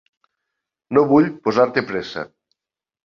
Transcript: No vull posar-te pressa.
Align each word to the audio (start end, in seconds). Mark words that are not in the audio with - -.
No 0.97 1.03
vull 1.13 1.29
posar-te 1.49 1.85
pressa. 1.91 2.25